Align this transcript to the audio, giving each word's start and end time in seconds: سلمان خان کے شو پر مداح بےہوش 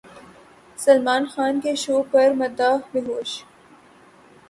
سلمان 0.77 1.23
خان 1.25 1.59
کے 1.63 1.75
شو 1.83 2.01
پر 2.11 2.27
مداح 2.39 2.77
بےہوش 2.91 3.31